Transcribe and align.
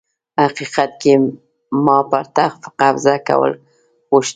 حقيقت 0.43 0.91
کي 1.01 1.13
ما 1.85 1.97
پر 2.09 2.23
تخت 2.37 2.61
قبضه 2.79 3.15
کول 3.27 3.51
غوښته 4.11 4.29